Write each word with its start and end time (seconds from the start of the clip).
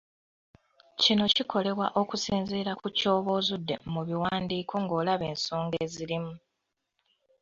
kino 1.01 1.23
kikolebwa 1.35 1.87
okusinziira 2.01 2.71
ku 2.79 2.87
ky’oba 2.97 3.29
ozudde 3.39 3.75
mu 3.91 4.01
biwandiiko 4.07 4.73
ng’olaba 4.83 5.25
esonga 5.33 5.75
ezirimu. 5.85 6.33